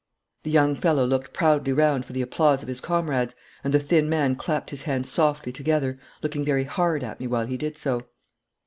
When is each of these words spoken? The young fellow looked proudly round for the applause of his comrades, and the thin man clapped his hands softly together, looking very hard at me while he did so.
The 0.41 0.49
young 0.49 0.75
fellow 0.75 1.05
looked 1.05 1.31
proudly 1.31 1.73
round 1.73 2.05
for 2.05 2.13
the 2.13 2.23
applause 2.23 2.63
of 2.63 2.67
his 2.67 2.81
comrades, 2.81 3.35
and 3.63 3.71
the 3.71 3.77
thin 3.77 4.09
man 4.09 4.35
clapped 4.35 4.71
his 4.71 4.81
hands 4.81 5.11
softly 5.11 5.51
together, 5.51 5.99
looking 6.23 6.43
very 6.43 6.63
hard 6.63 7.03
at 7.03 7.19
me 7.19 7.27
while 7.27 7.45
he 7.45 7.55
did 7.55 7.77
so. 7.77 8.07